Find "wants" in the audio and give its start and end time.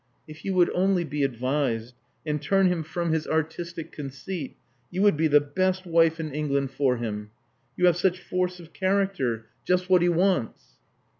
10.09-10.79